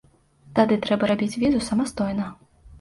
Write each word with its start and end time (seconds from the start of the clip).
Тады 0.59 0.77
трэба 0.85 1.11
рабіць 1.13 1.29
візу 1.45 1.63
самастойна. 1.69 2.35